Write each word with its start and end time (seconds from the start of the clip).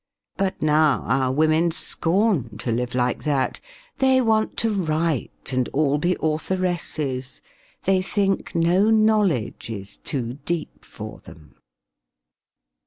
But 0.35 0.59
now 0.63 1.01
our 1.03 1.31
women 1.31 1.69
scorn 1.69 2.57
to 2.57 2.71
live 2.71 2.95
like 2.95 3.23
that; 3.23 3.59
They 3.99 4.19
want 4.19 4.57
to 4.65 4.71
write 4.73 5.53
and 5.53 5.69
all 5.73 5.99
be 5.99 6.17
authoresses. 6.19 7.43
They 7.83 8.01
think 8.01 8.55
no 8.55 8.89
knowledge 8.89 9.69
is 9.69 9.97
too 9.97 10.39
deep 10.43 10.85
for 10.85 11.19
them." 11.19 11.53